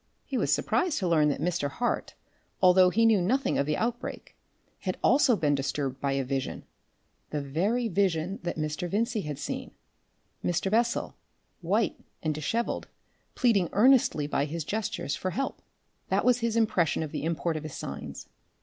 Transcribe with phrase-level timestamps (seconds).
[0.25, 1.69] He was surprised to learn that Mr.
[1.69, 2.15] Hart,
[2.59, 4.35] although he knew nothing of the outbreak,
[4.79, 6.63] had also been disturbed by a vision,
[7.29, 8.89] the very vision that Mr.
[8.89, 9.69] Vincey had seen
[10.43, 10.71] Mr.
[10.71, 11.13] Bessel,
[11.61, 12.87] white and dishevelled,
[13.35, 15.61] pleading earnestly by his gestures for help.
[16.09, 18.27] That was his impression of the import of his signs.